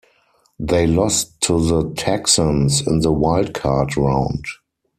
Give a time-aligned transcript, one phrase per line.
[0.57, 4.43] They lost to the Texans in the wild card round.